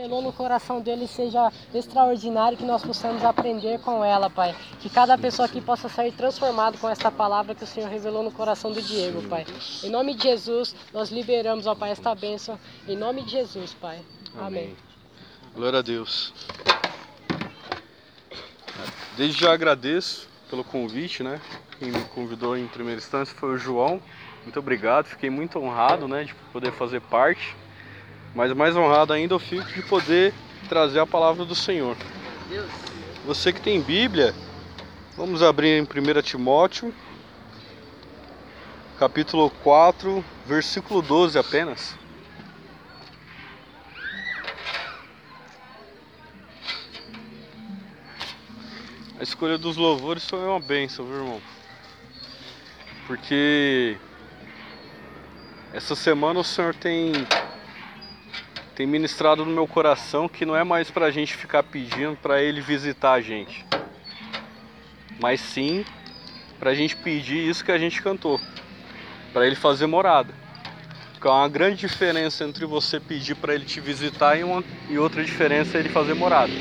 [0.00, 4.56] revelou no coração dele seja extraordinário, que nós possamos aprender com ela, Pai.
[4.80, 8.30] Que cada pessoa aqui possa sair transformado com esta palavra que o Senhor revelou no
[8.30, 9.44] coração do Diego, Pai.
[9.84, 12.58] Em nome de Jesus, nós liberamos, ó Pai, esta bênção.
[12.88, 14.00] Em nome de Jesus, Pai.
[14.34, 14.46] Amém.
[14.46, 14.76] Amém.
[15.54, 16.32] Glória a Deus.
[19.18, 21.38] Desde já agradeço pelo convite, né?
[21.78, 24.00] Quem me convidou em primeira instância foi o João.
[24.44, 27.54] Muito obrigado, fiquei muito honrado, né, de poder fazer parte.
[28.34, 30.32] Mas mais honrado ainda eu fico de poder
[30.68, 31.96] trazer a palavra do Senhor.
[33.24, 34.34] Você que tem Bíblia,
[35.16, 36.94] vamos abrir em 1 Timóteo,
[38.98, 41.94] capítulo 4, versículo 12 apenas.
[49.18, 51.42] A escolha dos louvores foi uma bênção, viu, irmão?
[53.06, 53.98] Porque
[55.74, 57.12] essa semana o Senhor tem
[58.80, 62.42] tem ministrado no meu coração que não é mais para a gente ficar pedindo para
[62.42, 63.62] Ele visitar a gente,
[65.20, 65.84] mas sim
[66.58, 68.40] para a gente pedir isso que a gente cantou,
[69.34, 70.32] para Ele fazer morada.
[71.12, 74.96] Porque há uma grande diferença entre você pedir para Ele te visitar e, uma, e
[74.96, 76.54] outra diferença é Ele fazer morada.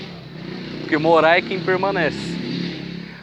[0.81, 2.37] Porque morar é quem permanece.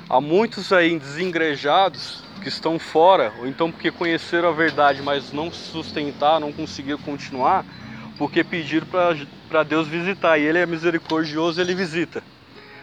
[0.08, 5.52] Há muitos aí desengrejados que estão fora, ou então porque conheceram a verdade, mas não
[5.52, 7.62] se sustentaram, não conseguiram continuar,
[8.18, 8.86] porque pediram
[9.48, 10.38] para Deus visitar.
[10.38, 12.22] E Ele é misericordioso, Ele visita.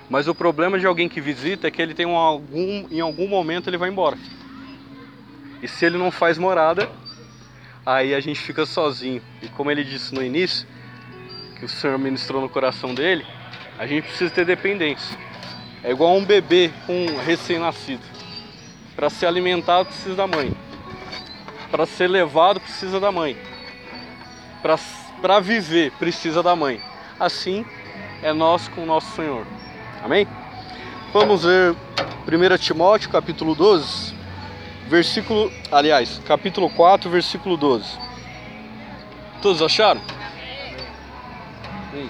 [0.09, 3.27] Mas o problema de alguém que visita é que ele tem um, algum, em algum
[3.27, 4.17] momento ele vai embora.
[5.61, 6.89] E se ele não faz morada,
[7.85, 9.21] aí a gente fica sozinho.
[9.41, 10.67] E como ele disse no início,
[11.57, 13.25] que o Senhor ministrou no coração dele,
[13.79, 15.17] a gente precisa ter dependência.
[15.83, 18.03] É igual um bebê com um recém-nascido.
[18.95, 20.53] Para ser alimentado precisa da mãe.
[21.71, 23.37] Para ser levado precisa da mãe.
[24.61, 24.77] Para
[25.41, 26.81] viver precisa da mãe.
[27.19, 27.65] Assim
[28.21, 29.45] é nós com nosso Senhor.
[30.03, 30.27] Amém?
[31.13, 31.75] Vamos ver
[32.27, 34.13] 1 Timóteo capítulo 12,
[34.87, 37.85] versículo, aliás, capítulo 4, versículo 12.
[39.41, 40.01] Todos acharam?
[41.91, 42.09] Amém.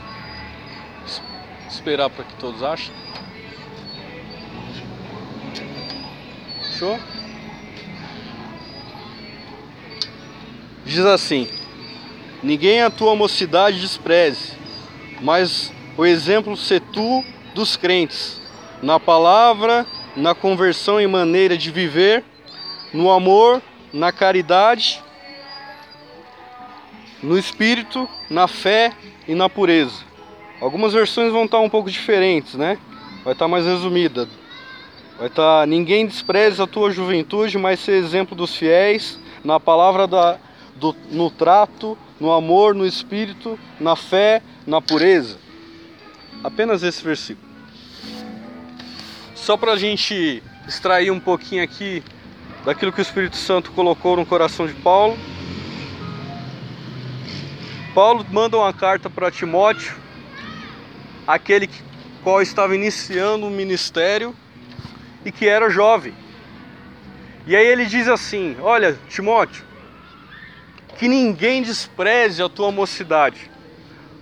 [1.68, 2.94] Esperar para que todos achem.
[6.62, 7.00] Fechou?
[10.86, 11.48] Diz assim:
[12.44, 14.52] Ninguém a tua mocidade despreze,
[15.22, 17.24] mas o exemplo se tu
[17.56, 18.42] dos crentes,
[18.82, 22.22] na palavra, na conversão e maneira de viver,
[22.94, 23.62] no amor,
[23.94, 25.02] na caridade,
[27.22, 28.92] no espírito, na fé
[29.26, 30.04] e na pureza.
[30.60, 32.78] Algumas versões vão estar um pouco diferentes, né?
[33.24, 34.28] Vai estar mais resumida.
[35.18, 40.38] Vai estar: ninguém despreze a tua juventude, mas ser exemplo dos fiéis na palavra da,
[40.76, 45.38] do, no trato, no amor, no espírito, na fé, na pureza.
[46.44, 47.48] Apenas esse versículo.
[49.36, 52.04] Só para a gente extrair um pouquinho aqui
[52.64, 55.18] daquilo que o Espírito Santo colocou no coração de Paulo.
[57.94, 59.96] Paulo manda uma carta para Timóteo,
[61.28, 61.82] aquele que,
[62.24, 64.36] qual estava iniciando o ministério
[65.26, 66.14] e que era jovem.
[67.46, 69.64] E aí ele diz assim: Olha, Timóteo,
[70.98, 73.50] que ninguém despreze a tua mocidade,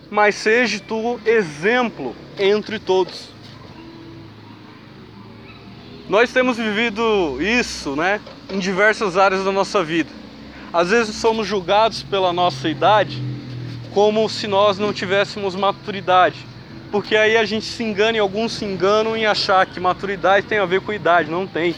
[0.09, 3.29] mas seja tu exemplo entre todos.
[6.09, 10.09] Nós temos vivido isso, né, em diversas áreas da nossa vida.
[10.73, 13.21] Às vezes somos julgados pela nossa idade
[13.93, 16.45] como se nós não tivéssemos maturidade.
[16.91, 20.59] Porque aí a gente se engana e alguns se enganam em achar que maturidade tem
[20.59, 21.75] a ver com idade, não tem.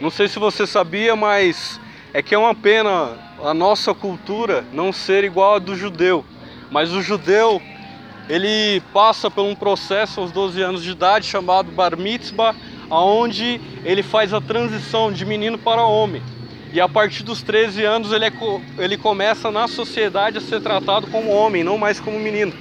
[0.00, 1.80] Não sei se você sabia, mas
[2.12, 6.24] é que é uma pena a nossa cultura não ser igual a do judeu.
[6.70, 7.60] Mas o judeu,
[8.28, 12.54] ele passa por um processo aos 12 anos de idade chamado bar mitzvah,
[12.88, 16.22] aonde ele faz a transição de menino para homem.
[16.72, 18.32] E a partir dos 13 anos ele, é,
[18.78, 22.52] ele começa na sociedade a ser tratado como homem, não mais como menino.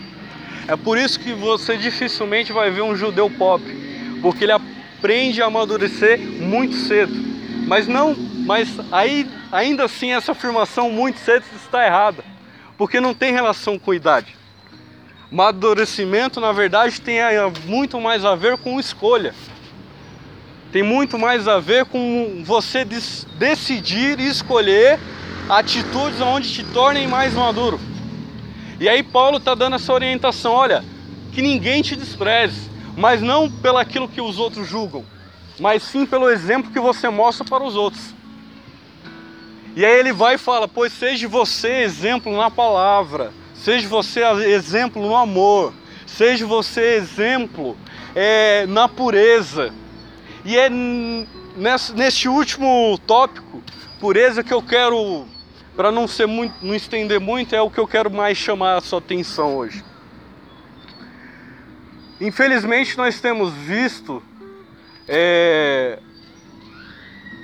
[0.68, 5.45] É por isso que você dificilmente vai ver um judeu pobre, porque ele aprende a
[5.45, 7.13] amadurecer muito cedo.
[7.68, 12.24] Mas não, mas aí ainda assim essa afirmação muito cedo está errada,
[12.78, 14.36] porque não tem relação com idade.
[15.32, 17.20] Amadurecimento, na verdade, tem
[17.66, 19.34] muito mais a ver com escolha.
[20.72, 25.00] Tem muito mais a ver com você decidir e escolher
[25.50, 27.80] atitudes onde te tornem mais maduro.
[28.80, 30.84] E aí Paulo está dando essa orientação, olha,
[31.32, 35.06] que ninguém te despreze, mas não pelo aquilo que os outros julgam,
[35.60, 38.14] mas sim pelo exemplo que você mostra para os outros.
[39.75, 45.01] E aí ele vai e fala: Pois seja você exemplo na palavra, seja você exemplo
[45.01, 45.73] no amor,
[46.06, 47.77] seja você exemplo
[48.15, 49.73] é, na pureza.
[50.44, 53.62] E é nesse, nesse último tópico,
[54.00, 55.25] pureza, que eu quero,
[55.75, 58.81] para não ser muito, não estender muito, é o que eu quero mais chamar a
[58.81, 59.83] sua atenção hoje.
[62.19, 64.21] Infelizmente nós temos visto
[65.07, 66.00] é,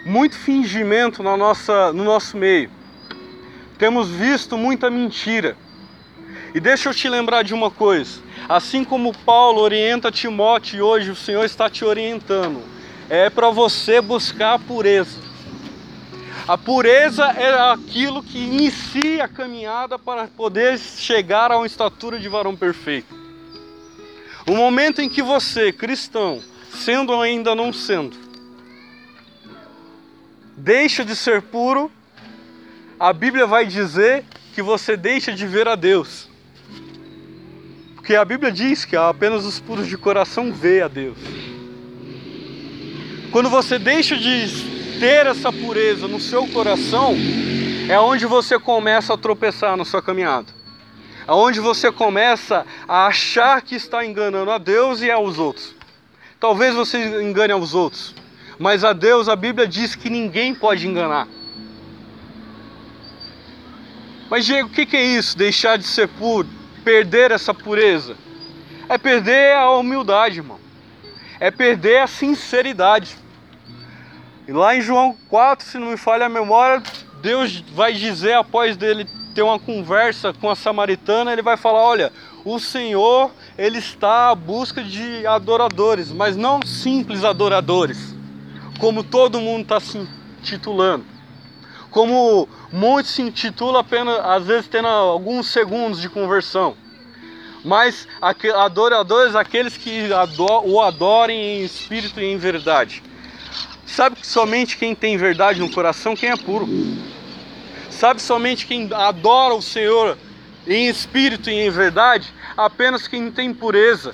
[0.07, 2.71] muito fingimento na nossa, no nosso meio.
[3.77, 5.57] Temos visto muita mentira.
[6.55, 8.21] E deixa eu te lembrar de uma coisa.
[8.47, 12.63] Assim como Paulo orienta Timóteo hoje, o Senhor está te orientando.
[13.09, 15.19] É para você buscar a pureza.
[16.47, 22.29] A pureza é aquilo que inicia a caminhada para poder chegar a uma estatura de
[22.29, 23.13] varão perfeito.
[24.47, 28.26] O momento em que você, cristão, sendo ou ainda não sendo,
[30.57, 31.91] deixa de ser puro,
[32.99, 34.25] a Bíblia vai dizer
[34.55, 36.27] que você deixa de ver a Deus.
[37.95, 41.17] Porque a Bíblia diz que apenas os puros de coração vê a Deus.
[43.31, 47.13] Quando você deixa de ter essa pureza no seu coração,
[47.87, 50.47] é onde você começa a tropeçar na sua caminhada.
[51.27, 55.75] É onde você começa a achar que está enganando a Deus e aos outros.
[56.39, 58.15] Talvez você engane aos outros,
[58.59, 61.27] mas a Deus a Bíblia diz que ninguém pode enganar.
[64.29, 65.37] Mas Diego, o que é isso?
[65.37, 66.57] Deixar de ser puro?
[66.87, 68.15] perder essa pureza?
[68.87, 70.57] É perder a humildade, irmão.
[71.37, 73.17] É perder a sinceridade.
[74.47, 76.81] E lá em João 4, se não me falha a memória,
[77.21, 79.05] Deus vai dizer após dele
[79.35, 82.13] ter uma conversa com a samaritana, ele vai falar: "Olha,
[82.45, 88.15] o Senhor, ele está à busca de adoradores, mas não simples adoradores,
[88.77, 90.07] como todo mundo está se
[90.43, 91.17] titulando
[91.97, 96.75] como muitos se intitulam apenas, às vezes tendo alguns segundos de conversão.
[97.63, 98.07] Mas
[98.55, 100.07] adoradores, aqueles que
[100.63, 103.03] o adorem em espírito e em verdade.
[103.85, 106.67] Sabe que somente quem tem verdade no coração, quem é puro.
[107.89, 110.17] Sabe somente quem adora o Senhor
[110.67, 114.13] em espírito e em verdade, apenas quem tem pureza.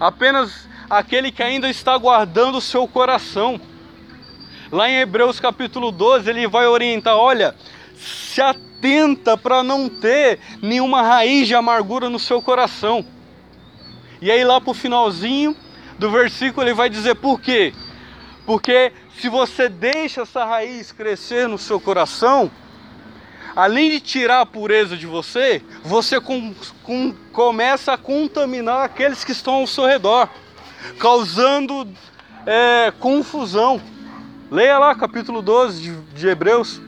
[0.00, 3.60] Apenas aquele que ainda está guardando o seu coração.
[4.72, 7.54] Lá em Hebreus capítulo 12, ele vai orientar: olha,
[7.94, 13.04] se atenta para não ter nenhuma raiz de amargura no seu coração.
[14.20, 15.56] E aí, lá para o finalzinho
[15.98, 17.72] do versículo, ele vai dizer por quê?
[18.44, 22.50] Porque se você deixa essa raiz crescer no seu coração,
[23.54, 29.32] além de tirar a pureza de você, você com, com, começa a contaminar aqueles que
[29.32, 30.28] estão ao seu redor,
[30.98, 31.88] causando
[32.46, 33.80] é, confusão.
[34.50, 36.80] Leia lá capítulo 12 de, de Hebreus.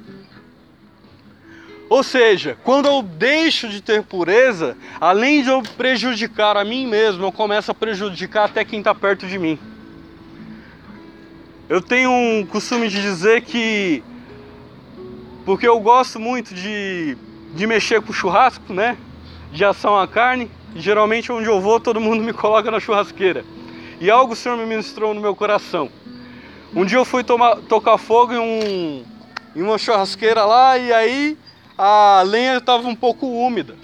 [1.93, 7.23] Ou seja, quando eu deixo de ter pureza, além de eu prejudicar a mim mesmo,
[7.23, 9.59] eu começo a prejudicar até quem está perto de mim.
[11.69, 14.03] Eu tenho um costume de dizer que,
[15.45, 17.17] porque eu gosto muito de,
[17.55, 18.97] de mexer com churrasco, né?
[19.53, 23.45] De ação à carne, geralmente onde eu vou todo mundo me coloca na churrasqueira.
[24.03, 25.89] E algo o Senhor me ministrou no meu coração.
[26.75, 29.05] Um dia eu fui tomar, tocar fogo em, um,
[29.55, 31.39] em uma churrasqueira lá e aí
[31.79, 33.77] a lenha estava um pouco úmida.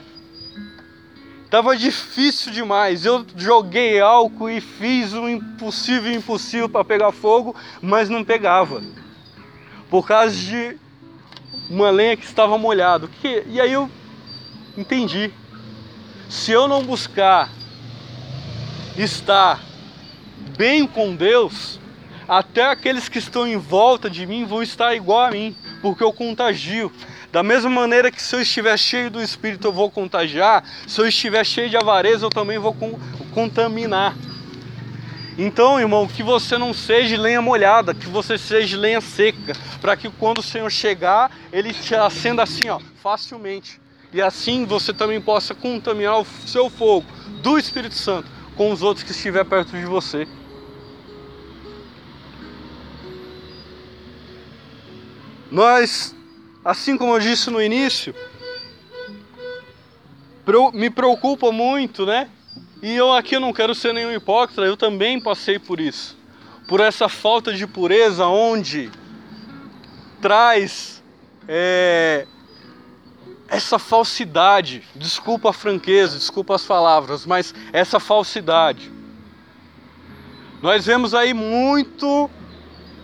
[1.48, 3.04] Tava difícil demais.
[3.04, 8.82] Eu joguei álcool e fiz o impossível impossível para pegar fogo, mas não pegava.
[9.88, 10.76] Por causa de
[11.70, 13.08] uma lenha que estava molhada.
[13.46, 13.88] E aí eu
[14.76, 15.32] entendi.
[16.28, 17.50] Se eu não buscar
[18.96, 19.67] estar
[20.58, 21.78] bem com Deus,
[22.28, 26.12] até aqueles que estão em volta de mim vão estar igual a mim, porque eu
[26.12, 26.92] contagio.
[27.30, 31.06] Da mesma maneira que se eu estiver cheio do Espírito eu vou contagiar, se eu
[31.06, 32.76] estiver cheio de avareza eu também vou
[33.32, 34.16] contaminar.
[35.38, 40.10] Então, irmão, que você não seja lenha molhada, que você seja lenha seca, para que
[40.10, 43.80] quando o Senhor chegar, ele te acenda assim, ó, facilmente.
[44.12, 47.06] E assim você também possa contaminar o seu fogo
[47.40, 50.26] do Espírito Santo com os outros que estiver perto de você.
[55.50, 56.14] Nós,
[56.64, 58.14] assim como eu disse no início,
[60.74, 62.28] me preocupa muito, né?
[62.82, 66.16] E eu aqui não quero ser nenhum hipócrita, eu também passei por isso.
[66.68, 68.90] Por essa falta de pureza, onde
[70.20, 71.02] traz
[71.48, 72.26] é,
[73.48, 74.82] essa falsidade.
[74.94, 78.92] Desculpa a franqueza, desculpa as palavras, mas essa falsidade.
[80.60, 82.30] Nós vemos aí muito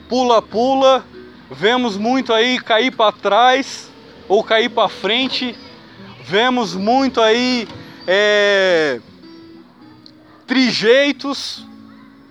[0.08, 1.04] pula-pula
[1.50, 3.90] Vemos muito aí cair para trás
[4.26, 5.54] ou cair para frente,
[6.24, 7.68] vemos muito aí
[8.06, 8.98] é,
[10.46, 11.66] trejeitos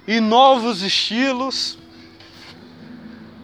[0.07, 1.77] e novos estilos.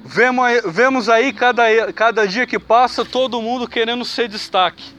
[0.03, 4.97] Vemos, vemos aí cada, cada dia que passa todo mundo querendo ser destaque.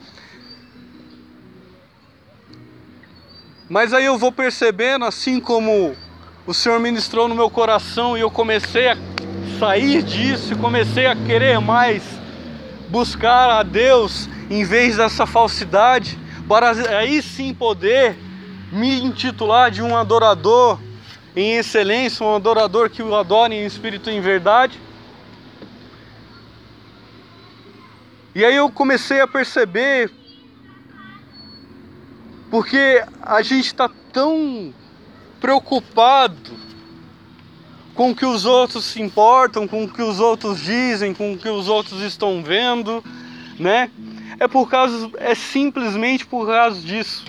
[3.69, 5.97] Mas aí eu vou percebendo, assim como
[6.47, 8.97] o Senhor ministrou no meu coração e eu comecei a
[9.61, 12.03] sair disso, comecei a querer mais
[12.89, 18.17] buscar a Deus em vez dessa falsidade, para aí sim poder
[18.73, 20.81] me intitular de um adorador
[21.37, 24.81] em excelência, um adorador que o adora em espírito e em verdade.
[28.35, 30.11] E aí eu comecei a perceber,
[32.51, 34.73] porque a gente está tão
[35.39, 36.70] preocupado
[37.95, 41.39] com o que os outros se importam, com o que os outros dizem, com o
[41.39, 43.05] que os outros estão vendo,
[43.59, 43.91] né?
[44.39, 47.25] É por causa, é simplesmente por causa disso.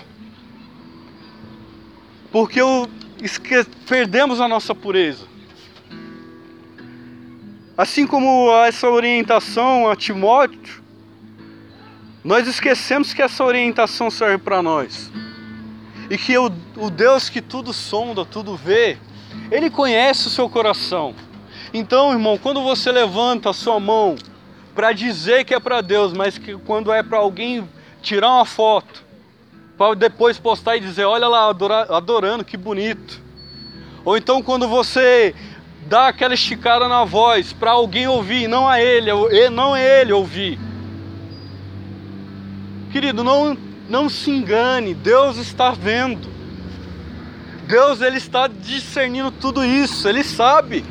[2.30, 2.60] Porque
[3.20, 3.64] esque...
[3.86, 5.26] perdemos a nossa pureza.
[7.76, 10.82] Assim como essa orientação a Timóteo,
[12.24, 15.10] nós esquecemos que essa orientação serve para nós.
[16.08, 18.98] E que o, o Deus que tudo sonda, tudo vê,
[19.50, 21.14] Ele conhece o seu coração.
[21.74, 24.16] Então, irmão, quando você levanta a sua mão
[24.74, 27.68] para dizer que é para Deus, mas que quando é para alguém
[28.00, 29.04] tirar uma foto,
[29.76, 31.48] para depois postar e dizer, olha lá,
[31.88, 33.20] adorando, que bonito.
[34.04, 35.34] Ou então quando você
[35.86, 39.10] dá aquela esticada na voz para alguém ouvir, não a ele,
[39.50, 40.58] não é ele ouvir.
[42.90, 43.56] Querido, não,
[43.88, 46.31] não se engane, Deus está vendo.
[47.72, 50.84] Deus ele está discernindo tudo isso, ele sabe.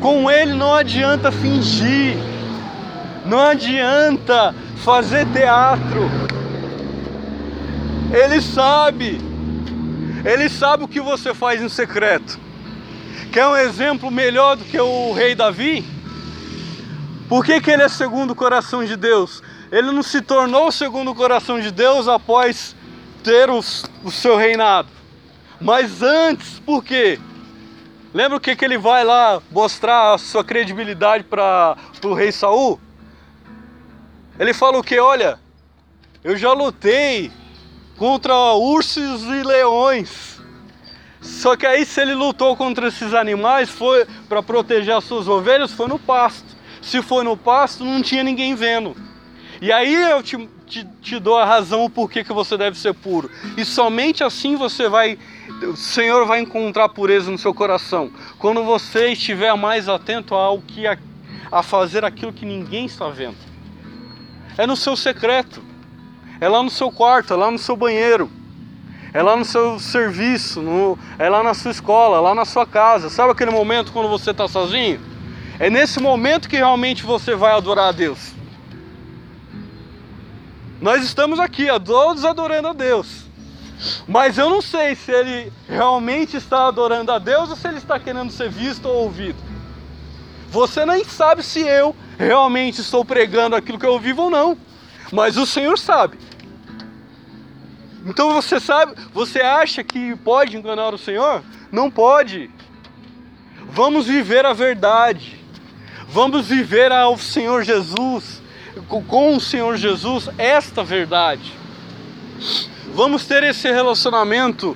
[0.00, 2.16] Com ele não adianta fingir.
[3.24, 6.10] Não adianta fazer teatro.
[8.12, 9.20] Ele sabe.
[10.24, 12.40] Ele sabe o que você faz em secreto.
[13.30, 15.84] Quer um exemplo melhor do que o rei Davi?
[17.28, 19.44] Por que, que ele é segundo o coração de Deus?
[19.70, 22.74] Ele não se tornou segundo o coração de Deus após
[23.22, 24.95] ter os, o seu reinado.
[25.60, 27.18] Mas antes, por quê?
[28.12, 32.80] Lembra o que, que ele vai lá mostrar a sua credibilidade para o rei Saul?
[34.38, 34.98] Ele fala o que?
[34.98, 35.38] Olha,
[36.22, 37.30] eu já lutei
[37.96, 40.40] contra ursos e leões.
[41.20, 45.72] Só que aí se ele lutou contra esses animais, foi para proteger as suas ovelhas,
[45.72, 46.56] foi no pasto.
[46.80, 48.96] Se foi no pasto, não tinha ninguém vendo.
[49.60, 52.94] E aí eu te, te, te dou a razão por que, que você deve ser
[52.94, 53.30] puro.
[53.56, 55.18] E somente assim você vai,
[55.62, 58.10] o Senhor vai encontrar pureza no seu coração.
[58.38, 60.98] Quando você estiver mais atento ao que a,
[61.50, 63.36] a fazer aquilo que ninguém está vendo
[64.58, 65.62] é no seu secreto,
[66.40, 68.30] é lá no seu quarto, é lá no seu banheiro,
[69.12, 73.10] é lá no seu serviço, no, é lá na sua escola, lá na sua casa.
[73.10, 75.00] Sabe aquele momento quando você está sozinho?
[75.58, 78.34] É nesse momento que realmente você vai adorar a Deus.
[80.80, 83.25] Nós estamos aqui, todos adorando a Deus.
[84.06, 87.98] Mas eu não sei se ele realmente está adorando a Deus ou se ele está
[87.98, 89.38] querendo ser visto ou ouvido.
[90.50, 94.56] Você nem sabe se eu realmente estou pregando aquilo que eu vivo ou não.
[95.12, 96.18] Mas o Senhor sabe.
[98.06, 101.42] Então você sabe, você acha que pode enganar o Senhor?
[101.72, 102.50] Não pode.
[103.68, 105.44] Vamos viver a verdade.
[106.08, 108.40] Vamos viver ao Senhor Jesus,
[108.88, 111.52] com o Senhor Jesus, esta verdade.
[112.96, 114.74] Vamos ter esse relacionamento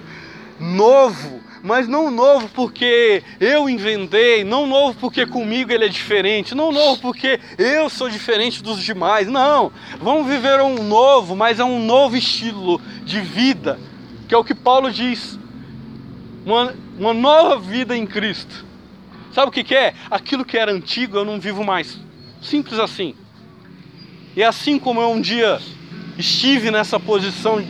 [0.61, 6.73] novo mas não novo porque eu inventei, não novo porque comigo ele é diferente, não
[6.73, 9.29] novo porque eu sou diferente dos demais.
[9.29, 13.79] Não, vamos viver um novo, mas é um novo estilo de vida,
[14.27, 15.39] que é o que Paulo diz.
[16.47, 18.65] Uma, uma nova vida em Cristo.
[19.35, 19.93] Sabe o que, que é?
[20.11, 21.99] Aquilo que era antigo eu não vivo mais.
[22.41, 23.15] Simples assim.
[24.35, 25.61] E assim como eu um dia
[26.17, 27.63] estive nessa posição,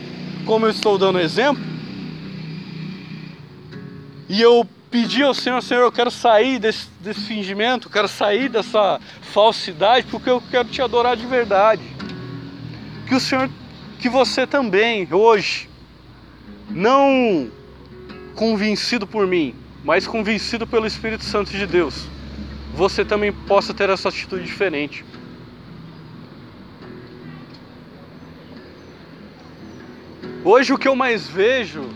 [0.45, 1.63] como eu estou dando exemplo,
[4.27, 8.99] e eu pedi ao Senhor, Senhor, eu quero sair desse, desse fingimento, quero sair dessa
[9.21, 11.81] falsidade, porque eu quero te adorar de verdade.
[13.07, 13.49] Que o Senhor,
[13.99, 15.69] que você também, hoje,
[16.69, 17.49] não
[18.35, 22.07] convencido por mim, mas convencido pelo Espírito Santo de Deus,
[22.73, 25.03] você também possa ter essa atitude diferente.
[30.43, 31.87] Hoje o que eu mais vejo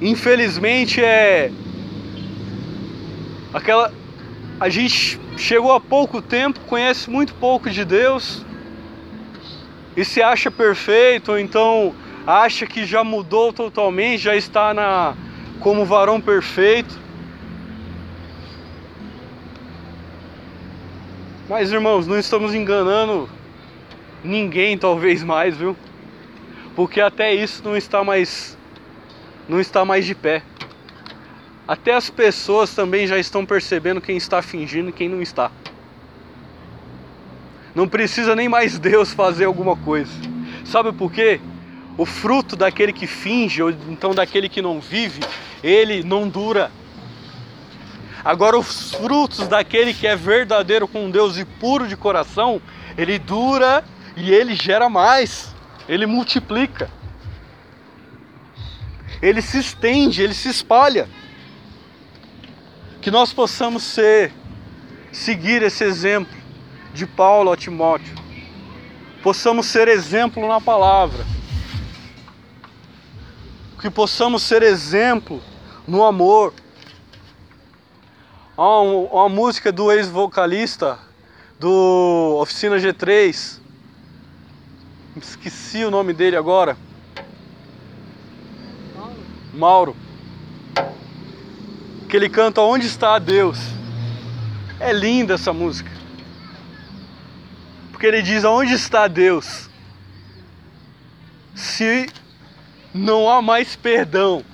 [0.00, 1.52] infelizmente é
[3.52, 3.92] aquela
[4.58, 8.44] a gente chegou há pouco tempo, conhece muito pouco de Deus
[9.96, 11.94] e se acha perfeito, ou então
[12.26, 15.14] acha que já mudou totalmente, já está na
[15.60, 16.98] como varão perfeito.
[21.48, 23.28] Mas irmãos, não estamos enganando
[24.24, 25.76] ninguém talvez mais, viu?
[26.76, 28.56] Porque até isso não está mais
[29.48, 30.42] não está mais de pé.
[31.66, 35.50] Até as pessoas também já estão percebendo quem está fingindo e quem não está.
[37.74, 40.12] Não precisa nem mais Deus fazer alguma coisa.
[40.64, 41.40] Sabe por quê?
[41.96, 45.20] O fruto daquele que finge, ou então daquele que não vive,
[45.62, 46.70] ele não dura.
[48.24, 52.60] Agora, os frutos daquele que é verdadeiro com Deus e puro de coração,
[52.96, 53.84] ele dura
[54.20, 55.54] e ele gera mais,
[55.88, 56.90] ele multiplica,
[59.22, 61.08] ele se estende, ele se espalha.
[63.00, 64.30] Que nós possamos ser,
[65.10, 66.36] seguir esse exemplo
[66.92, 68.14] de Paulo a Timóteo,
[69.22, 71.24] possamos ser exemplo na palavra,
[73.80, 75.42] que possamos ser exemplo
[75.88, 76.52] no amor.
[78.54, 80.98] Há uma música do ex-vocalista
[81.58, 83.60] do Oficina G3,
[85.16, 86.76] esqueci o nome dele agora.
[89.52, 89.96] Mauro.
[92.08, 93.58] Que ele canta Onde está Deus?
[94.78, 95.90] É linda essa música.
[97.90, 99.68] Porque ele diz: Onde está Deus?
[101.54, 102.08] Se
[102.94, 104.44] não há mais perdão.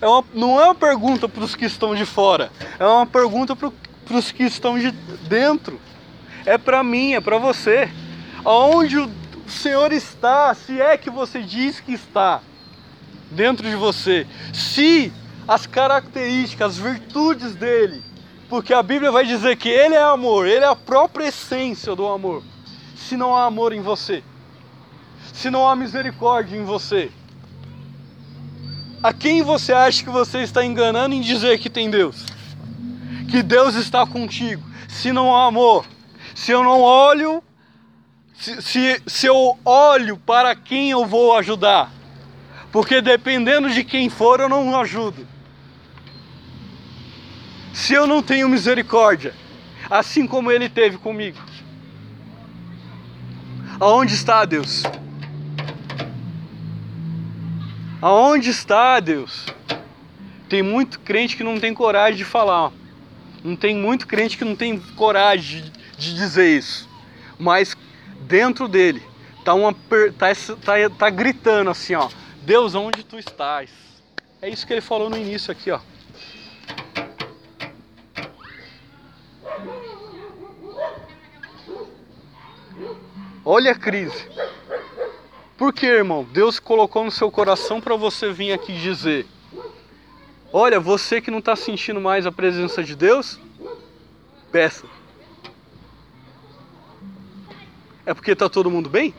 [0.00, 3.56] É uma, não é uma pergunta para os que estão de fora, é uma pergunta
[3.56, 3.72] para
[4.10, 4.92] os que estão de
[5.28, 5.80] dentro.
[6.46, 7.90] É para mim, é para você.
[8.44, 9.10] Aonde o
[9.48, 12.42] o Senhor está, se é que você diz que está
[13.30, 15.10] dentro de você, se
[15.46, 18.02] as características, as virtudes dele,
[18.50, 22.06] porque a Bíblia vai dizer que ele é amor, ele é a própria essência do
[22.06, 22.42] amor.
[22.94, 24.22] Se não há amor em você,
[25.32, 27.10] se não há misericórdia em você,
[29.02, 32.26] a quem você acha que você está enganando em dizer que tem Deus?
[33.30, 34.62] Que Deus está contigo.
[34.88, 35.86] Se não há amor,
[36.34, 37.42] se eu não olho
[38.38, 41.92] se, se, se eu olho para quem eu vou ajudar.
[42.70, 45.26] Porque dependendo de quem for, eu não ajudo.
[47.72, 49.34] Se eu não tenho misericórdia,
[49.90, 51.38] assim como ele teve comigo,
[53.80, 54.82] aonde está Deus?
[58.00, 59.46] Aonde está Deus?
[60.48, 62.72] Tem muito crente que não tem coragem de falar.
[63.42, 65.64] Não tem muito crente que não tem coragem
[65.96, 66.88] de, dizer isso.
[67.38, 67.76] Mas
[68.28, 69.02] dentro dele
[69.44, 70.26] tá uma tá,
[70.62, 72.08] tá, tá gritando assim, ó,
[72.42, 73.70] Deus, onde tu estás?
[74.40, 75.80] É isso que ele falou no início aqui, ó.
[83.44, 84.28] Olha a crise.
[85.56, 86.22] Por que, irmão?
[86.30, 89.26] Deus colocou no seu coração para você vir aqui dizer:
[90.52, 93.40] Olha, você que não está sentindo mais a presença de Deus,
[94.52, 94.97] peça.
[98.08, 99.12] É porque tá todo mundo bem?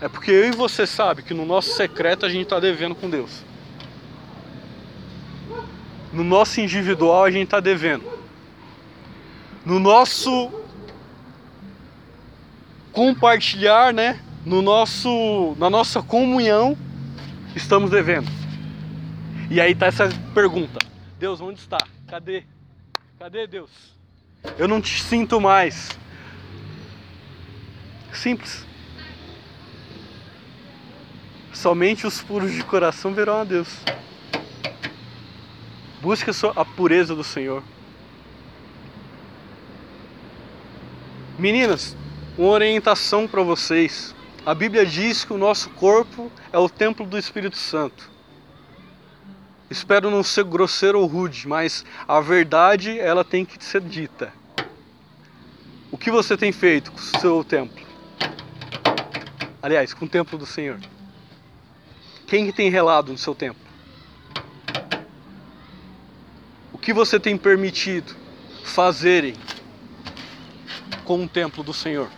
[0.00, 3.08] É porque eu e você sabe que no nosso secreto a gente tá devendo com
[3.08, 3.44] Deus.
[6.12, 8.02] No nosso individual a gente tá devendo.
[9.64, 10.50] No nosso
[12.90, 14.20] compartilhar, né?
[14.44, 16.76] No nosso na nossa comunhão
[17.54, 18.28] estamos devendo.
[19.48, 20.80] E aí tá essa pergunta:
[21.16, 21.78] Deus, onde está?
[22.08, 22.42] Cadê?
[23.20, 24.01] Cadê Deus?
[24.58, 25.90] Eu não te sinto mais.
[28.12, 28.64] Simples.
[31.52, 33.68] Somente os puros de coração verão a Deus.
[36.00, 37.62] Busque a pureza do Senhor.
[41.38, 41.96] Meninas,
[42.36, 44.14] uma orientação para vocês.
[44.44, 48.10] A Bíblia diz que o nosso corpo é o templo do Espírito Santo.
[49.72, 54.30] Espero não ser grosseiro ou rude, mas a verdade ela tem que ser dita.
[55.90, 57.82] O que você tem feito com o seu templo?
[59.62, 60.78] Aliás, com o templo do Senhor.
[62.26, 63.62] Quem que tem relado no seu templo?
[66.70, 68.14] O que você tem permitido
[68.64, 69.34] fazerem
[71.02, 72.10] com o templo do Senhor,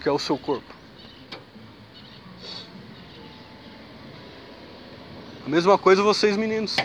[0.00, 0.81] que é o seu corpo?
[5.44, 6.76] A mesma coisa vocês meninos.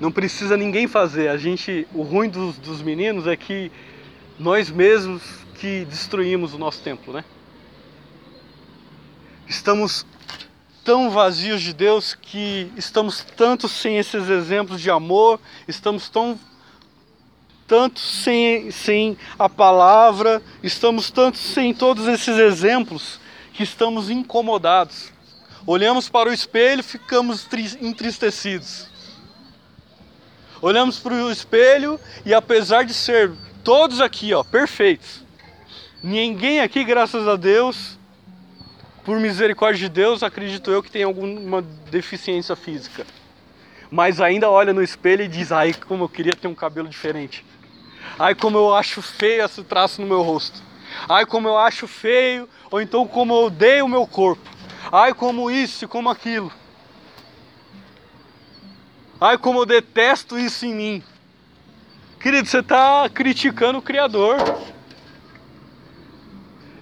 [0.00, 1.28] Não precisa ninguém fazer.
[1.28, 3.70] A gente, o ruim dos, dos meninos é que
[4.38, 5.22] nós mesmos
[5.56, 7.22] que destruímos o nosso templo, né?
[9.46, 10.06] Estamos
[10.82, 16.40] tão vazios de Deus que estamos tanto sem esses exemplos de amor, estamos tão
[17.66, 23.20] tanto sem, sem a palavra, estamos tanto sem todos esses exemplos
[23.52, 25.12] que estamos incomodados.
[25.66, 27.46] Olhamos para o espelho ficamos
[27.80, 28.88] entristecidos.
[30.60, 35.24] Olhamos para o espelho e apesar de ser todos aqui, ó, perfeitos,
[36.02, 37.98] ninguém aqui, graças a Deus,
[39.04, 43.06] por misericórdia de Deus, acredito eu que tem alguma deficiência física.
[43.90, 47.44] Mas ainda olha no espelho e diz: "Ai, como eu queria ter um cabelo diferente.
[48.18, 50.62] Ai, como eu acho feio esse traço no meu rosto.
[51.08, 54.51] Ai, como eu acho feio, ou então como eu odeio o meu corpo.
[54.90, 56.52] Ai, como isso, como aquilo.
[59.20, 61.02] Ai, como eu detesto isso em mim.
[62.18, 64.36] Querido, você está criticando o Criador.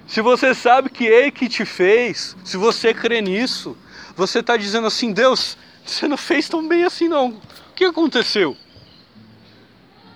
[0.07, 3.77] Se você sabe que Ele que te fez, se você crê nisso,
[4.17, 7.29] você está dizendo assim: Deus, você não fez tão bem assim não.
[7.29, 8.57] O que aconteceu?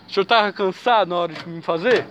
[0.09, 2.07] O senhor estava cansado na hora de me fazer?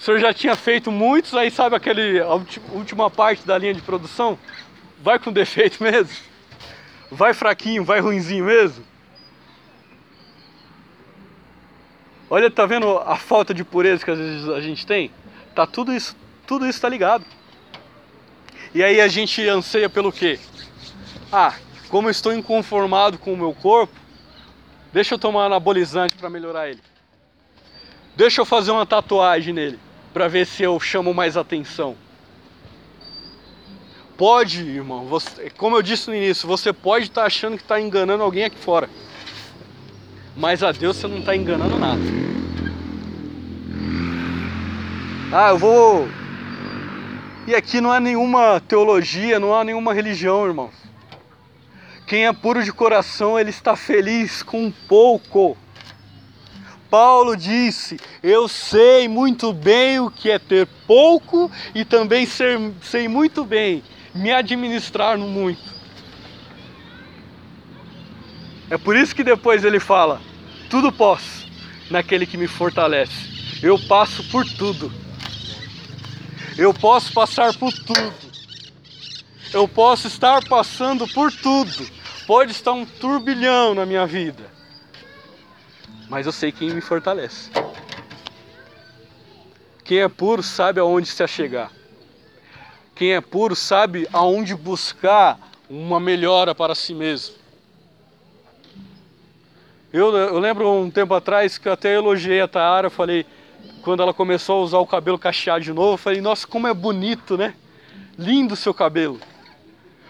[0.00, 2.40] O senhor já tinha feito muitos, aí sabe aquele a
[2.72, 4.38] última parte da linha de produção?
[4.98, 6.16] Vai com defeito mesmo?
[7.10, 8.82] Vai fraquinho, vai ruinzinho mesmo?
[12.30, 15.10] Olha, tá vendo a falta de pureza que às vezes a gente tem?
[15.54, 17.26] Tá tudo isso, tudo isso tá ligado.
[18.74, 20.40] E aí a gente anseia pelo quê?
[21.30, 21.52] Ah,
[21.90, 23.92] como eu estou inconformado com o meu corpo,
[24.94, 26.80] deixa eu tomar anabolizante para melhorar ele.
[28.16, 31.96] Deixa eu fazer uma tatuagem nele para ver se eu chamo mais atenção.
[34.16, 37.80] Pode, irmão, você, como eu disse no início, você pode estar tá achando que está
[37.80, 38.88] enganando alguém aqui fora.
[40.36, 42.00] Mas a Deus você não está enganando nada.
[45.32, 46.08] Ah, eu vou.
[47.46, 50.74] E aqui não há nenhuma teologia, não há nenhuma religião, irmãos.
[52.06, 55.56] Quem é puro de coração, ele está feliz com pouco.
[56.90, 63.06] Paulo disse: Eu sei muito bem o que é ter pouco e também ser, sei
[63.06, 65.62] muito bem me administrar no muito.
[68.68, 70.20] É por isso que depois ele fala:
[70.68, 71.48] Tudo posso
[71.88, 73.30] naquele que me fortalece.
[73.62, 74.92] Eu passo por tudo.
[76.58, 78.30] Eu posso passar por tudo.
[79.52, 81.88] Eu posso estar passando por tudo.
[82.26, 84.59] Pode estar um turbilhão na minha vida
[86.10, 87.50] mas eu sei quem me fortalece.
[89.84, 91.70] Quem é puro sabe aonde se achegar.
[92.96, 97.36] Quem é puro sabe aonde buscar uma melhora para si mesmo.
[99.92, 103.24] Eu, eu lembro um tempo atrás que eu até elogiei a Taara, falei,
[103.82, 106.74] quando ela começou a usar o cabelo cacheado de novo, eu falei, nossa, como é
[106.74, 107.54] bonito, né?
[108.18, 109.20] Lindo o seu cabelo.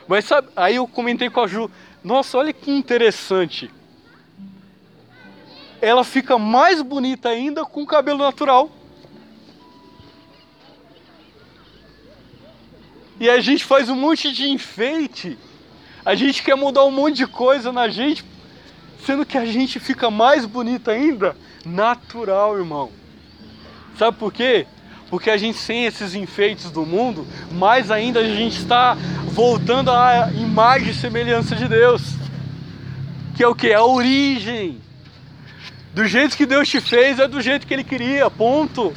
[0.09, 1.71] Mas sabe, aí eu comentei com a Ju,
[2.03, 3.71] nossa, olha que interessante
[5.81, 8.71] ela fica mais bonita ainda com cabelo natural.
[13.19, 15.39] E a gente faz um monte de enfeite.
[16.05, 18.25] A gente quer mudar um monte de coisa na gente,
[19.05, 22.91] sendo que a gente fica mais bonita ainda natural, irmão.
[23.99, 24.67] Sabe por quê?
[25.11, 30.31] Porque a gente sem esses enfeites do mundo, mais ainda a gente está voltando à
[30.33, 32.03] imagem e semelhança de Deus.
[33.37, 33.73] Que é o que?
[33.73, 34.81] A origem.
[35.93, 38.95] Do jeito que Deus te fez, é do jeito que Ele queria, ponto.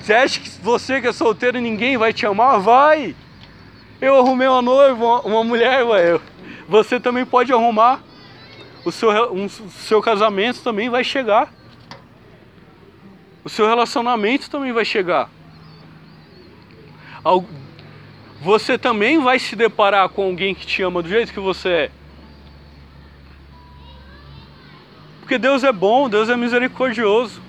[0.00, 2.58] Você acha que você que é solteiro ninguém vai te amar?
[2.58, 3.14] Vai!
[4.00, 6.18] Eu arrumei uma noiva, uma mulher, ué.
[6.66, 8.00] Você também pode arrumar.
[8.82, 11.52] O seu, um, seu casamento também vai chegar.
[13.44, 15.28] O seu relacionamento também vai chegar.
[18.40, 21.90] Você também vai se deparar com alguém que te ama do jeito que você é.
[25.30, 27.40] Porque Deus é bom, Deus é misericordioso.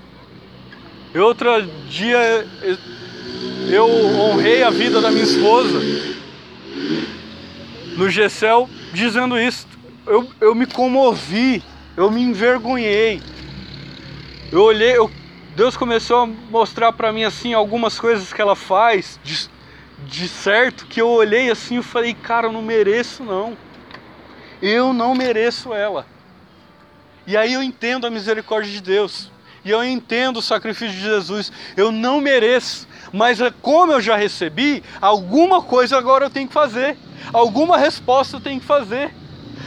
[1.15, 1.49] E outro
[1.89, 2.47] dia
[3.71, 3.87] eu
[4.19, 5.79] honrei a vida da minha esposa
[7.97, 9.65] no Gessel dizendo isso.
[10.05, 11.63] Eu, eu me comovi,
[11.97, 13.19] eu me envergonhei.
[14.51, 15.09] Eu olhei, eu,
[15.55, 19.49] Deus começou a mostrar para mim assim algumas coisas que ela faz de,
[20.05, 23.57] de certo que eu olhei assim e falei, cara, eu não mereço não.
[24.61, 26.05] Eu não mereço ela.
[27.31, 29.31] E aí eu entendo a misericórdia de Deus.
[29.63, 31.49] E eu entendo o sacrifício de Jesus.
[31.77, 36.53] Eu não mereço, mas é como eu já recebi, alguma coisa agora eu tenho que
[36.53, 36.97] fazer.
[37.31, 39.13] Alguma resposta eu tenho que fazer.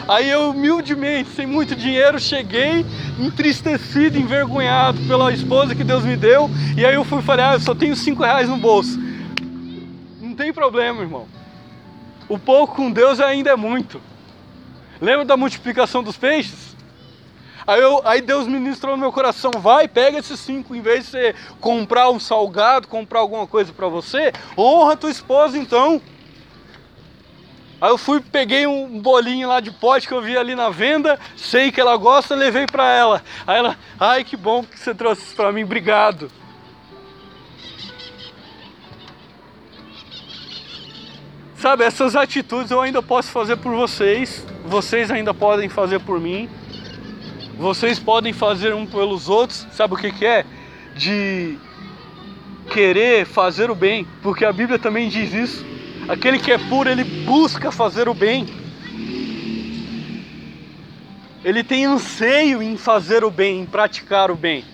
[0.07, 2.85] Aí eu humildemente, sem muito dinheiro, cheguei
[3.18, 6.50] entristecido, envergonhado pela esposa que Deus me deu.
[6.77, 9.00] E aí eu fui falei, ah, eu só tenho cinco reais no bolso.
[10.20, 11.27] Não tem problema, irmão.
[12.29, 14.03] O pouco com Deus ainda é muito.
[15.00, 16.63] Lembra da multiplicação dos peixes?
[17.66, 21.11] Aí, eu, aí Deus ministrou no meu coração: vai, pega esses cinco, em vez de
[21.11, 26.00] você comprar um salgado, comprar alguma coisa para você, honra tua esposa então.
[27.81, 31.18] Aí eu fui, peguei um bolinho lá de pote que eu vi ali na venda,
[31.37, 33.22] sei que ela gosta, levei para ela.
[33.46, 36.31] Aí ela, ai que bom que você trouxe isso para mim, obrigado.
[41.57, 46.48] Sabe, essas atitudes eu ainda posso fazer por vocês, vocês ainda podem fazer por mim,
[47.58, 50.44] vocês podem fazer um pelos outros, sabe o que, que é?
[50.96, 51.58] De
[52.72, 55.64] querer fazer o bem, porque a Bíblia também diz isso.
[56.08, 58.46] Aquele que é puro, ele busca fazer o bem.
[61.44, 64.64] Ele tem anseio em fazer o bem, em praticar o bem,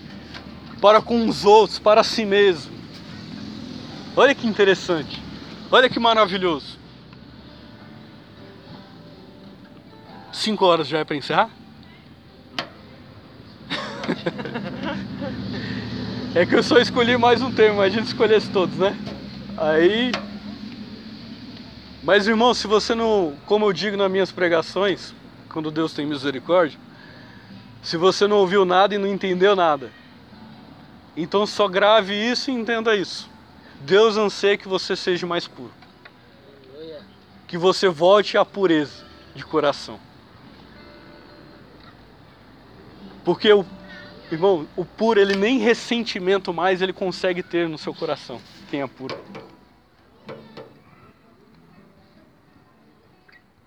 [0.79, 2.71] para com os outros, para si mesmo.
[4.15, 5.21] Olha que interessante,
[5.69, 6.79] olha que maravilhoso.
[10.31, 11.60] Cinco horas já é para encerrar?
[16.35, 18.95] é que eu só escolhi mais um tema, imagina se escolhesse todos, né?
[19.57, 20.11] Aí.
[22.03, 23.35] Mas irmão, se você não.
[23.45, 25.13] Como eu digo nas minhas pregações,
[25.49, 26.79] quando Deus tem misericórdia,
[27.81, 29.91] se você não ouviu nada e não entendeu nada,
[31.15, 33.29] então só grave isso e entenda isso.
[33.81, 35.71] Deus anseia que você seja mais puro.
[37.47, 39.03] Que você volte à pureza
[39.35, 39.99] de coração.
[43.23, 43.65] Porque o
[44.35, 48.41] irmão, o puro ele nem ressentimento mais ele consegue ter no seu coração.
[48.69, 49.17] Quem é puro?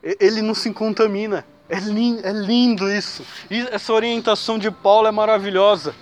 [0.03, 1.46] Ele não se contamina.
[1.68, 3.24] É lindo, é lindo isso.
[3.50, 5.94] E essa orientação de Paulo é maravilhosa.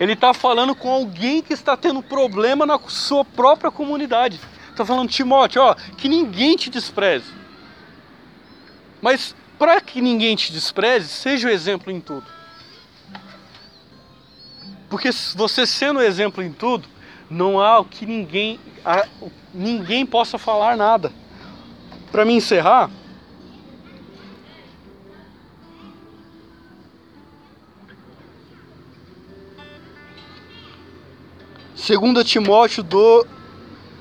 [0.00, 4.40] Ele está falando com alguém que está tendo problema na sua própria comunidade.
[4.70, 7.30] Está falando, Timóteo, ó, que ninguém te despreze.
[9.00, 12.26] Mas para que ninguém te despreze, seja o exemplo em tudo.
[14.92, 16.86] Porque você sendo exemplo em tudo,
[17.30, 18.60] não há o que ninguém,
[19.54, 21.10] ninguém possa falar nada.
[22.10, 22.90] Para me encerrar,
[31.74, 33.26] Segunda Timóteo do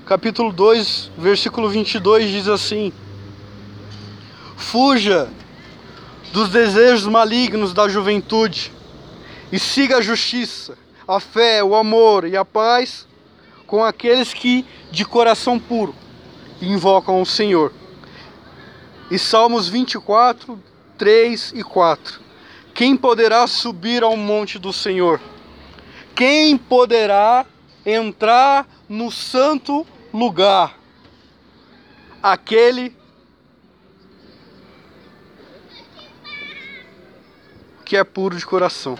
[0.06, 2.91] capítulo 2, versículo 22 diz assim:
[4.58, 5.30] Fuja
[6.34, 8.73] dos desejos malignos da juventude
[9.51, 13.07] e siga a justiça, a fé, o amor e a paz
[13.65, 15.95] com aqueles que de coração puro
[16.61, 17.73] invocam o Senhor.
[19.09, 20.61] E Salmos 24,
[20.97, 22.19] 3 e 4.
[22.73, 25.19] Quem poderá subir ao monte do Senhor?
[26.15, 27.45] Quem poderá
[27.85, 30.77] entrar no santo lugar?
[32.21, 32.95] Aquele
[37.85, 38.97] que é puro de coração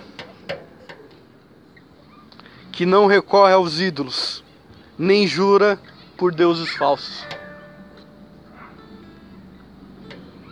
[2.72, 4.44] que não recorre aos ídolos,
[4.98, 5.80] nem jura
[6.18, 7.26] por deuses falsos.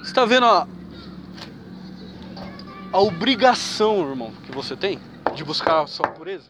[0.01, 0.67] Está vendo a,
[2.91, 4.99] a obrigação, irmão, que você tem
[5.35, 6.49] de buscar a sua pureza?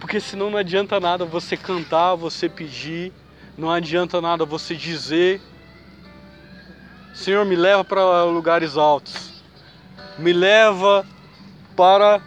[0.00, 3.12] Porque senão não adianta nada você cantar, você pedir,
[3.56, 5.40] não adianta nada você dizer:
[7.12, 9.32] Senhor, me leva para lugares altos,
[10.18, 11.06] me leva
[11.76, 12.20] para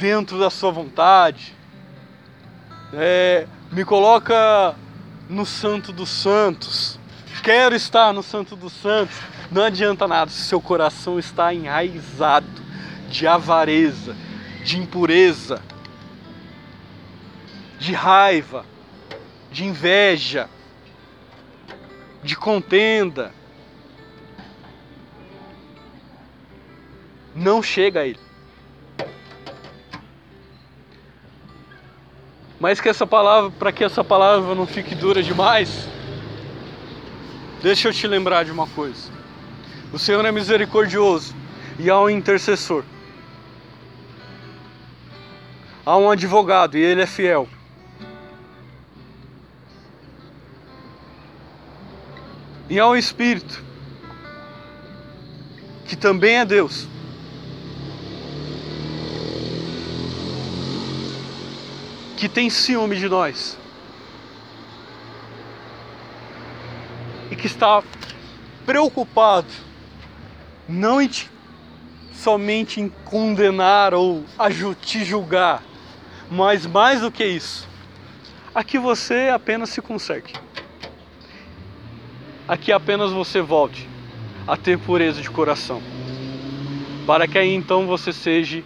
[0.00, 1.54] dentro da sua vontade.
[2.94, 4.74] É, me coloca
[5.28, 6.98] no Santo dos Santos.
[7.42, 9.14] Quero estar no Santo dos Santos.
[9.50, 12.48] Não adianta nada se seu coração está enraizado
[13.10, 14.16] de avareza,
[14.64, 15.62] de impureza,
[17.78, 18.64] de raiva,
[19.52, 20.48] de inveja,
[22.22, 23.32] de contenda.
[27.34, 28.29] Não chega a ele.
[32.60, 35.88] Mas que essa palavra, para que essa palavra não fique dura demais,
[37.62, 39.10] deixa eu te lembrar de uma coisa.
[39.90, 41.34] O Senhor é misericordioso
[41.78, 42.84] e há um intercessor.
[45.86, 47.48] Há um advogado e ele é fiel.
[52.68, 53.64] E há um espírito
[55.86, 56.89] que também é Deus.
[62.20, 63.56] Que tem ciúme de nós
[67.30, 67.82] e que está
[68.66, 69.48] preocupado
[70.68, 71.30] não em te,
[72.12, 74.22] somente em condenar ou
[74.78, 75.62] te julgar,
[76.30, 77.66] mas mais do que isso,
[78.54, 80.34] a que você apenas se conserte.
[82.46, 83.88] A que apenas você volte
[84.46, 85.80] a ter pureza de coração.
[87.06, 88.62] Para que aí então você seja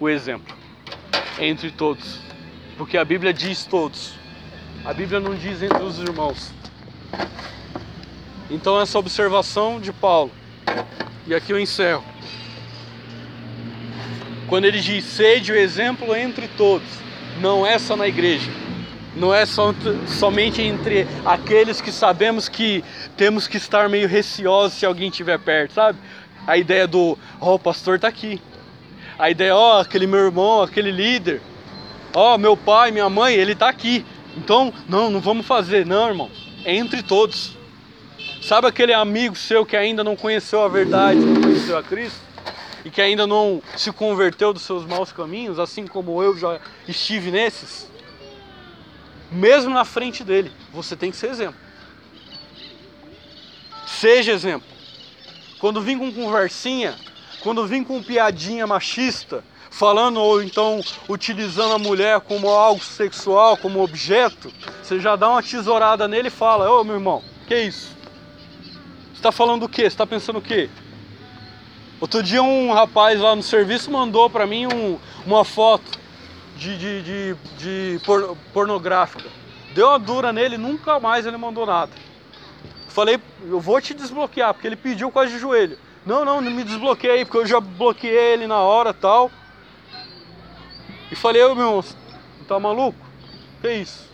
[0.00, 0.56] o exemplo
[1.38, 2.24] entre todos.
[2.76, 4.14] Porque a Bíblia diz todos.
[4.84, 6.52] A Bíblia não diz entre os irmãos.
[8.50, 10.30] Então essa observação de Paulo.
[11.26, 12.04] E aqui eu encerro.
[14.48, 16.86] Quando ele diz sede o exemplo entre todos,
[17.40, 18.50] não é só na igreja,
[19.16, 19.74] não é só,
[20.06, 22.84] somente entre aqueles que sabemos que
[23.16, 25.98] temos que estar meio receosos se alguém estiver perto, sabe?
[26.46, 28.40] A ideia do, ó, oh, o pastor está aqui.
[29.18, 31.40] A ideia, ó, oh, aquele meu irmão, aquele líder,
[32.14, 34.06] ó, oh, meu pai, minha mãe, ele está aqui.
[34.36, 36.30] Então, não, não vamos fazer, não, irmão.
[36.64, 37.56] É entre todos.
[38.40, 42.20] Sabe aquele amigo seu que ainda não conheceu a verdade, não conheceu a Cristo?
[42.84, 47.30] E que ainda não se converteu dos seus maus caminhos, assim como eu já estive
[47.30, 47.90] nesses?
[49.32, 51.56] Mesmo na frente dele, você tem que ser exemplo.
[53.86, 54.68] Seja exemplo.
[55.58, 56.94] Quando vim com conversinha,
[57.40, 59.42] quando vim com piadinha machista,
[59.74, 65.42] falando ou então utilizando a mulher como algo sexual, como objeto, você já dá uma
[65.42, 67.92] tesourada nele e fala: Ô meu irmão, que isso?
[68.62, 69.82] Você está falando o quê?
[69.82, 70.70] Você está pensando o quê?
[72.00, 75.98] Outro dia um rapaz lá no serviço mandou para mim um, uma foto
[76.56, 79.28] de, de, de, de por, pornográfica.
[79.74, 81.90] Deu uma dura nele, nunca mais ele mandou nada.
[82.88, 85.76] Falei, eu vou te desbloquear, porque ele pediu quase de joelho.
[86.06, 89.32] Não, não, não me desbloqueei, porque eu já bloqueei ele na hora tal.
[91.10, 91.84] E falei, meu irmão,
[92.48, 92.98] tá maluco?
[93.60, 94.08] Que isso?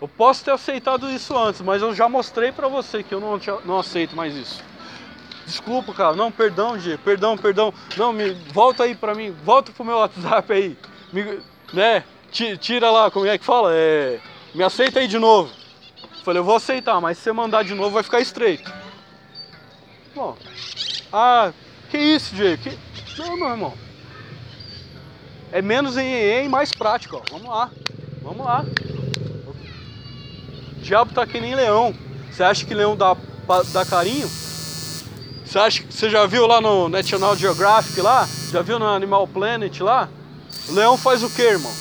[0.00, 3.40] Eu posso ter aceitado isso antes, mas eu já mostrei pra você que eu não,
[3.64, 4.62] não aceito mais isso.
[5.46, 6.14] Desculpa, cara.
[6.16, 6.98] Não, perdão, G.
[6.98, 7.72] Perdão, perdão.
[7.96, 9.30] Não, me volta aí pra mim.
[9.44, 10.76] Volta pro meu WhatsApp aí.
[11.12, 11.40] Me,
[11.72, 12.04] né?
[12.30, 13.70] Tira lá, como é que fala?
[13.72, 14.20] É,
[14.54, 15.50] me aceita aí de novo.
[16.24, 18.70] Falei, eu vou aceitar, mas se você mandar de novo vai ficar estreito.
[20.14, 20.36] Bom.
[21.12, 21.52] Ah,
[21.88, 22.62] que isso, Diego?
[22.62, 22.76] Que...
[23.16, 23.85] Não, meu irmão.
[25.52, 27.22] É menos em e mais prático, ó.
[27.30, 27.70] Vamos lá.
[28.22, 28.64] Vamos lá.
[30.76, 31.94] O diabo tá que nem leão.
[32.30, 33.16] Você acha que leão dá,
[33.72, 34.28] dá carinho?
[35.44, 38.28] Você acha que você já viu lá no National Geographic lá?
[38.50, 40.08] Já viu no Animal Planet lá?
[40.68, 41.72] O leão faz o que, irmão?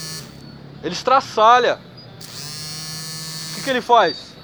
[0.84, 1.80] Ele estraçalha.
[3.52, 4.36] O que, que ele faz?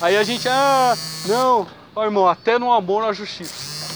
[0.00, 0.94] Aí a gente, ah,
[1.26, 3.88] não, ó, irmão, até no amor à justiça.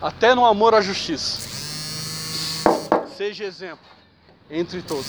[0.00, 1.51] Até no amor à justiça.
[3.22, 3.86] Seja exemplo
[4.50, 5.06] entre todos.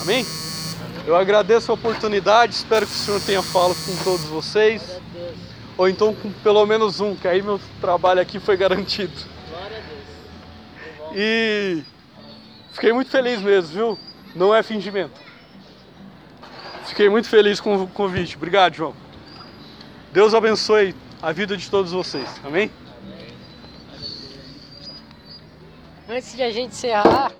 [0.00, 0.24] Amém?
[1.04, 5.00] Eu agradeço a oportunidade, espero que o Senhor tenha falado com todos vocês.
[5.76, 9.12] Ou então com pelo menos um, que aí meu trabalho aqui foi garantido.
[11.12, 11.82] E
[12.74, 13.98] fiquei muito feliz mesmo, viu?
[14.36, 15.20] Não é fingimento.
[16.86, 18.36] Fiquei muito feliz com o convite.
[18.36, 18.94] Obrigado, João.
[20.12, 22.40] Deus abençoe a vida de todos vocês.
[22.44, 22.70] Amém?
[26.08, 27.32] Antes de a gente encerrar,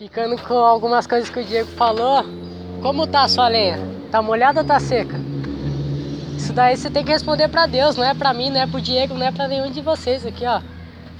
[0.00, 2.24] ficando com algumas coisas que o Diego falou,
[2.80, 3.78] como tá a sua lenha?
[4.10, 5.18] Tá molhada ou tá seca?
[6.38, 8.80] Isso daí você tem que responder para Deus, não é para mim, não é pro
[8.80, 10.62] Diego, não é para nenhum de vocês aqui, ó.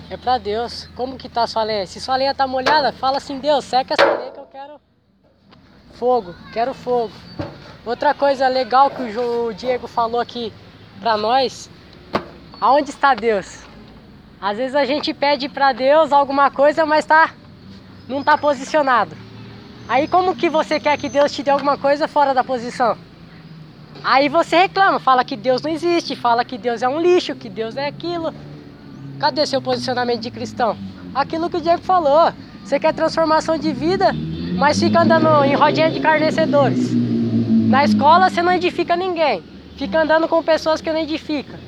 [0.09, 0.89] É para Deus.
[0.97, 1.87] Como que tá a sua lenha?
[1.87, 4.81] Se sua lenha tá molhada, fala assim, Deus, seca essa lenha que eu quero
[5.93, 7.13] fogo, quero fogo.
[7.85, 10.55] Outra coisa legal que o Diego falou aqui
[10.99, 11.69] para nós,
[12.59, 13.63] aonde está Deus?
[14.41, 17.35] Às vezes a gente pede para Deus alguma coisa, mas tá
[18.11, 19.17] não tá posicionado.
[19.89, 22.97] Aí como que você quer que Deus te dê alguma coisa fora da posição?
[24.03, 27.49] Aí você reclama, fala que Deus não existe, fala que Deus é um lixo, que
[27.49, 28.35] Deus é aquilo.
[29.19, 30.77] Cadê seu posicionamento de cristão?
[31.15, 32.33] Aquilo que o Diego falou.
[32.65, 34.13] Você quer transformação de vida,
[34.57, 36.93] mas fica andando em rodinha de carnecedores.
[36.95, 39.43] Na escola você não edifica ninguém.
[39.77, 41.59] Fica andando com pessoas que não edificam.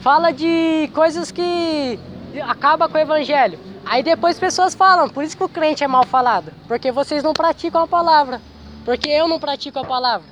[0.00, 1.98] Fala de coisas que
[2.46, 3.58] acaba com o evangelho.
[3.84, 6.52] Aí depois pessoas falam, por isso que o crente é mal falado.
[6.66, 8.40] Porque vocês não praticam a palavra.
[8.84, 10.26] Porque eu não pratico a palavra.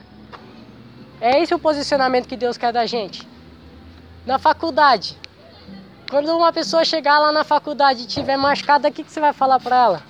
[1.20, 3.28] É esse o posicionamento que Deus quer da gente.
[4.24, 5.16] Na faculdade,
[6.10, 9.32] quando uma pessoa chegar lá na faculdade e tiver machucada, o que, que você vai
[9.32, 10.02] falar para ela?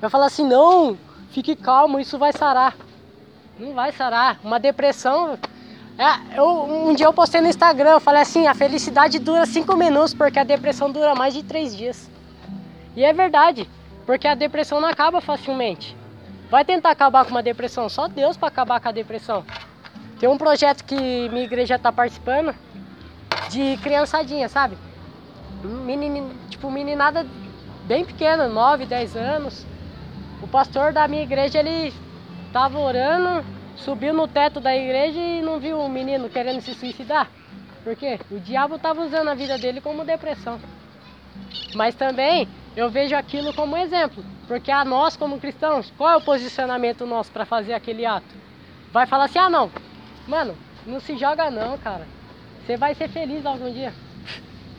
[0.00, 0.98] Vai falar assim, não,
[1.30, 2.76] fique calmo, isso vai sarar.
[3.58, 4.38] Não vai sarar.
[4.44, 5.38] Uma depressão.
[5.98, 9.76] É, eu, um dia eu postei no Instagram, eu falei assim, a felicidade dura cinco
[9.76, 12.08] minutos, porque a depressão dura mais de três dias.
[12.96, 13.68] E é verdade,
[14.04, 15.96] porque a depressão não acaba facilmente.
[16.50, 19.44] Vai tentar acabar com uma depressão, só Deus para acabar com a depressão.
[20.18, 22.54] Tem um projeto que minha igreja está participando
[23.48, 24.76] de criançadinha, sabe?
[25.62, 27.26] Menin, tipo, meninada
[27.84, 29.66] bem pequena, 9, 10 anos.
[30.42, 31.92] o pastor da minha igreja, ele
[32.52, 33.44] tava orando,
[33.76, 37.28] subiu no teto da igreja e não viu um menino querendo se suicidar.
[37.84, 38.18] Por quê?
[38.30, 40.58] O diabo estava usando a vida dele como depressão.
[41.74, 46.20] Mas também eu vejo aquilo como exemplo, porque a nós como cristãos, qual é o
[46.20, 48.34] posicionamento nosso para fazer aquele ato?
[48.92, 49.70] Vai falar assim: "Ah, não.
[50.26, 50.56] Mano,
[50.86, 52.06] não se joga não, cara.
[52.64, 53.92] Você vai ser feliz algum dia.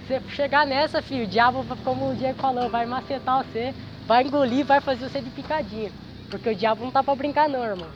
[0.05, 3.73] Você chegar nessa, filho, o diabo, como o Diego falou, vai macetar você,
[4.07, 5.91] vai engolir, vai fazer você de picadinha.
[6.29, 7.95] Porque o diabo não tá pra brincar não, irmãos.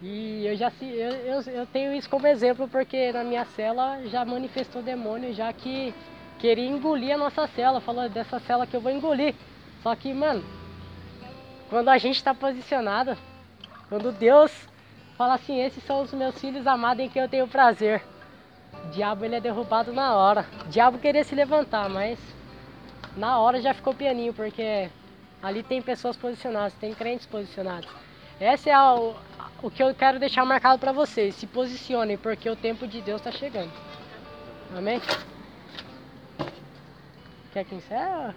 [0.00, 4.24] E eu já eu, eu, eu tenho isso como exemplo porque na minha cela já
[4.24, 5.94] manifestou demônio já que
[6.42, 9.32] queria engolir a nossa cela, falou dessa cela que eu vou engolir.
[9.80, 10.44] Só que, mano,
[11.70, 13.16] quando a gente está posicionado,
[13.88, 14.50] quando Deus
[15.16, 18.02] fala assim, esses são os meus filhos amados em que eu tenho prazer.
[18.86, 20.44] O diabo ele é derrubado na hora.
[20.64, 22.18] O diabo queria se levantar, mas
[23.16, 24.90] na hora já ficou pianinho, porque
[25.40, 27.88] ali tem pessoas posicionadas, tem crentes posicionados.
[28.40, 28.94] Essa é a,
[29.62, 31.36] o que eu quero deixar marcado para vocês.
[31.36, 33.70] Se posicionem, porque o tempo de Deus está chegando.
[34.76, 35.00] Amém?
[37.52, 38.34] Quer que encerre?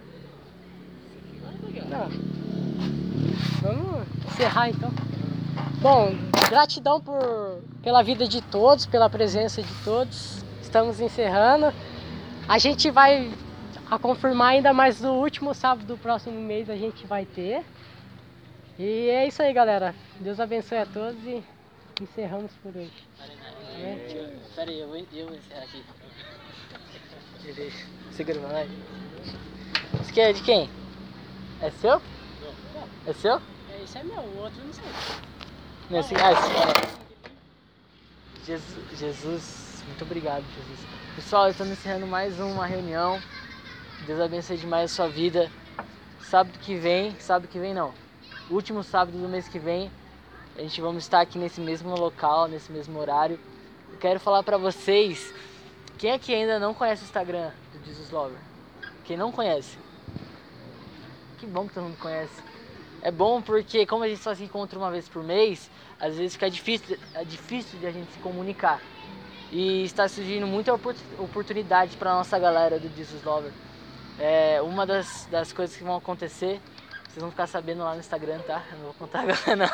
[1.90, 2.10] Não.
[3.62, 4.92] Vamos encerrar então.
[5.82, 6.14] Bom,
[6.50, 10.44] gratidão por, pela vida de todos, pela presença de todos.
[10.62, 11.74] Estamos encerrando.
[12.48, 13.32] A gente vai
[13.90, 17.64] a confirmar ainda mais no último sábado do próximo mês a gente vai ter.
[18.78, 19.96] E é isso aí, galera.
[20.20, 21.42] Deus abençoe a todos e
[22.02, 23.08] encerramos por hoje.
[24.56, 25.84] Pera aí, eu vou, eu vou encerrar aqui.
[28.40, 29.05] Uma live.
[30.02, 30.70] Isso aqui é de quem?
[31.62, 32.02] É seu?
[33.06, 33.36] É seu?
[33.36, 34.84] É, esse é meu, o outro não sei.
[35.90, 37.06] Não, esse, ah, esse é.
[38.46, 40.80] Jesus, Jesus, muito obrigado, Jesus.
[41.16, 43.22] Pessoal, estamos encerrando mais uma reunião.
[44.06, 45.52] Deus abençoe demais a sua vida.
[46.22, 47.94] Sábado que vem, sábado que vem não.
[48.50, 49.92] Último sábado do mês que vem,
[50.58, 53.40] a gente vamos estar aqui nesse mesmo local, nesse mesmo horário.
[53.92, 55.34] Eu quero falar pra vocês,
[55.98, 58.38] quem aqui ainda não conhece o Instagram do Jesus Lover?
[59.06, 59.85] Quem não conhece?
[61.38, 62.42] Que bom que todo mundo conhece.
[63.02, 65.70] É bom porque como a gente só se encontra uma vez por mês,
[66.00, 68.82] às vezes fica difícil, é difícil de a gente se comunicar.
[69.52, 73.52] E está surgindo muita oportunidade para nossa galera do Jesus Lover.
[74.20, 76.60] É, uma das, das coisas que vão acontecer,
[77.04, 78.64] vocês vão ficar sabendo lá no Instagram, tá?
[78.72, 79.68] Eu não vou contar agora não.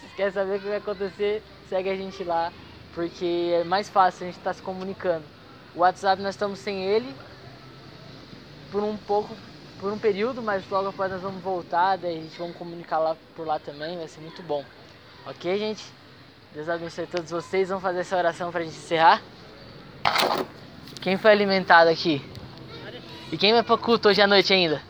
[0.00, 2.52] Se quer saber o que vai acontecer, segue a gente lá,
[2.94, 5.24] porque é mais fácil a gente estar tá se comunicando.
[5.74, 7.14] O WhatsApp nós estamos sem ele
[8.70, 9.34] por um pouco,
[9.80, 13.16] por um período, mas logo após nós vamos voltar, daí a gente vai comunicar lá
[13.34, 14.64] por lá também, vai ser muito bom.
[15.26, 15.84] Ok, gente?
[16.54, 17.68] Deus abençoe todos vocês.
[17.68, 19.20] Vamos fazer essa oração para a gente encerrar.
[21.02, 22.24] Quem foi alimentado aqui?
[23.30, 24.80] E quem vai pro culto hoje à noite ainda?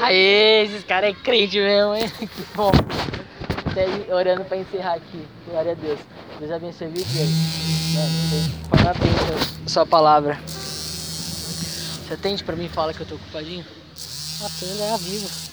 [0.00, 2.08] Aê, esses caras é crente mesmo, hein?
[2.18, 2.70] Que bom.
[3.66, 5.26] Até orando pra encerrar aqui.
[5.46, 5.98] Glória a Deus.
[6.38, 7.32] Deus abençoe, viu, Diego?
[8.70, 10.38] Põe na frente a sua palavra.
[10.46, 13.64] Você atende pra mim e fala que eu tô ocupadinho?
[14.44, 15.51] Atendo, é a vivo.